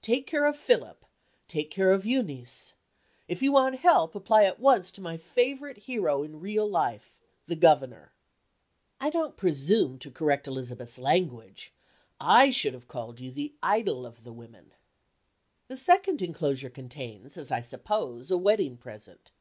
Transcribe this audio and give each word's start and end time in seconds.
Take 0.00 0.26
care 0.26 0.46
of 0.46 0.56
Philip, 0.56 1.04
take 1.46 1.70
care 1.70 1.90
of 1.92 2.06
Euneece. 2.06 2.72
If 3.28 3.42
you 3.42 3.52
want 3.52 3.80
help, 3.80 4.14
apply 4.14 4.44
at 4.44 4.58
once 4.58 4.90
to 4.92 5.02
my 5.02 5.18
favorite 5.18 5.76
hero 5.76 6.22
in 6.22 6.40
real 6.40 6.66
life, 6.66 7.14
The 7.48 7.54
Governor." 7.56 8.14
I 8.98 9.10
don't 9.10 9.36
presume 9.36 9.98
to 9.98 10.10
correct 10.10 10.46
Elizabeth's 10.48 10.98
language. 10.98 11.74
I 12.18 12.48
should 12.50 12.72
have 12.72 12.88
called 12.88 13.20
you 13.20 13.30
The 13.30 13.52
idol 13.62 14.06
of 14.06 14.24
the 14.24 14.32
Women. 14.32 14.72
The 15.68 15.76
second 15.76 16.22
inclosure 16.22 16.70
contains, 16.70 17.36
as 17.36 17.52
I 17.52 17.60
suppose, 17.60 18.30
a 18.30 18.38
wedding 18.38 18.78
present. 18.78 19.32